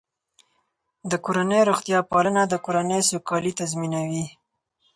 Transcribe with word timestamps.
د 1.11 1.13
کورنۍ 1.25 1.61
روغتیا 1.69 1.99
پالنه 2.11 2.41
د 2.47 2.53
کورنۍ 2.65 2.99
سوکالي 3.09 3.51
تضمینوي. 3.59 4.25